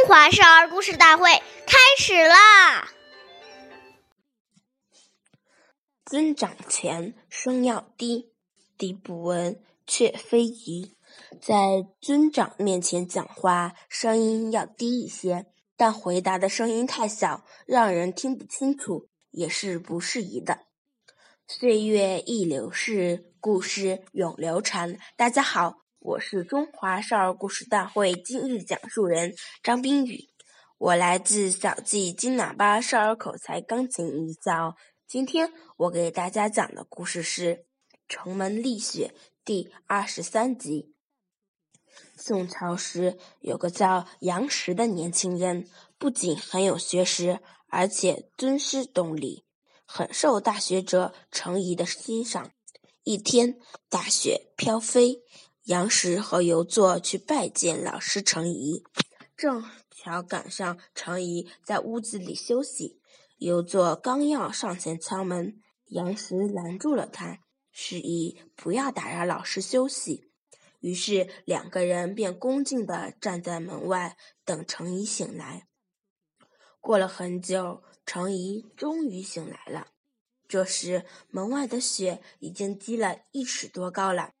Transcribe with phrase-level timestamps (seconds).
[0.00, 1.30] 中华少儿故事大会
[1.66, 2.90] 开始啦！
[6.06, 8.32] 尊长前，声要低，
[8.78, 10.96] 低不闻，却非宜。
[11.42, 15.44] 在尊长面前讲话，声音要低一些，
[15.76, 20.60] 但回答的声音太小，让人听不清楚，也是不适宜的。
[21.46, 24.98] 岁月易流逝，故事永流传。
[25.14, 25.82] 大家好。
[26.02, 30.30] 我是中华少儿故事大会今日讲述人张冰雨，
[30.78, 34.76] 我来自小季金喇叭少儿口才钢琴艺校。
[35.06, 37.54] 今天我给大家讲的故事是
[38.08, 39.12] 《城门立雪》
[39.44, 40.94] 第二十三集。
[42.16, 49.44] 宋朝时有个叫杨时的年轻人，不仅很有学识，而且尊师懂礼，
[49.84, 52.52] 很受大学者程颐的欣赏。
[53.02, 53.58] 一天，
[53.90, 55.20] 大雪飘飞。
[55.70, 58.82] 杨时和游作去拜见老师程颐，
[59.36, 63.00] 正巧赶上程颐在屋子里休息。
[63.38, 67.38] 游作刚要上前敲门，杨时拦住了他，
[67.70, 70.32] 示意不要打扰老师休息。
[70.80, 75.68] 于是两个人便恭敬地站在门外等程颐醒来。
[76.80, 79.86] 过了很久，程颐终于醒来了。
[80.48, 84.32] 这时门外的雪已经积了一尺多高了。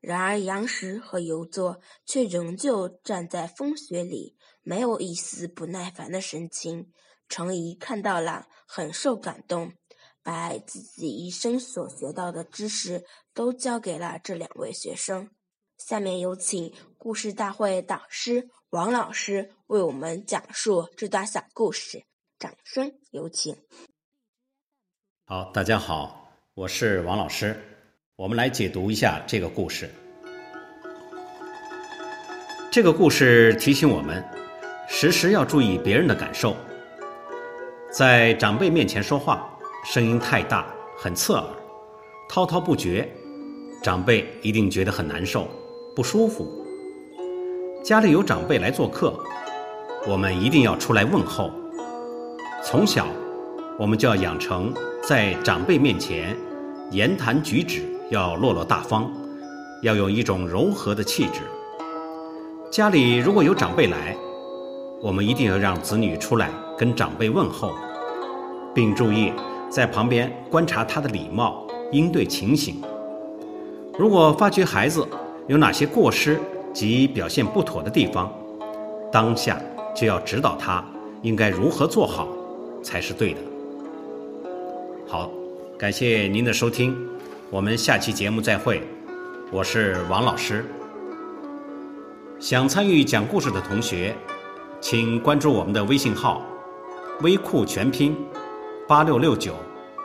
[0.00, 6.92] 然而杨时和游作却仍旧站在风雪里，没有一丝不耐烦的神情。
[7.28, 9.72] 程颐看到了，很受感动，
[10.22, 15.30] 把自己一生所学到的知识都教给了这两位学生。
[15.76, 22.04] 下面有请故事大会导师王老师为我们讲述这段小故事，
[22.38, 23.56] 掌声有请。
[25.24, 27.75] 好，大家好，我是王老师。
[28.18, 29.90] 我们来解读一下这个故事。
[32.70, 34.24] 这个故事提醒我们，
[34.88, 36.56] 时时要注意别人的感受。
[37.92, 39.46] 在长辈面前说话，
[39.84, 40.66] 声音太大，
[40.96, 41.44] 很刺耳，
[42.26, 43.06] 滔滔不绝，
[43.82, 45.46] 长辈一定觉得很难受、
[45.94, 46.64] 不舒服。
[47.84, 49.12] 家里有长辈来做客，
[50.08, 51.52] 我们一定要出来问候。
[52.64, 53.08] 从小，
[53.78, 54.72] 我们就要养成
[55.02, 56.34] 在长辈面前
[56.90, 57.82] 言谈举止。
[58.08, 59.10] 要落落大方，
[59.82, 61.40] 要有一种柔和的气质。
[62.70, 64.16] 家里如果有长辈来，
[65.02, 67.72] 我们一定要让子女出来跟长辈问候，
[68.72, 69.32] 并注意
[69.68, 72.76] 在旁边观察他的礼貌应对情形。
[73.98, 75.04] 如果发觉孩子
[75.48, 76.38] 有哪些过失
[76.72, 78.32] 及表现不妥的地方，
[79.10, 79.60] 当下
[79.96, 80.84] 就要指导他
[81.22, 82.28] 应该如何做好
[82.84, 83.40] 才是对的。
[85.08, 85.28] 好，
[85.76, 86.96] 感谢您的收听。
[87.48, 88.82] 我们下期节目再会，
[89.52, 90.64] 我是王老师。
[92.40, 94.16] 想参与讲故事的同学，
[94.80, 96.42] 请关注我们的微信号
[97.22, 98.16] “微库全拼
[98.88, 99.54] 八六六九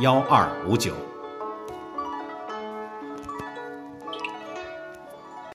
[0.00, 0.92] 幺二五九”。